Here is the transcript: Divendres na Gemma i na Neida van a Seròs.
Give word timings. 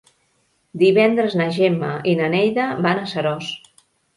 Divendres 0.83 1.35
na 1.41 1.47
Gemma 1.57 1.91
i 2.13 2.17
na 2.23 2.33
Neida 2.37 2.69
van 2.87 3.05
a 3.07 3.07
Seròs. 3.13 3.53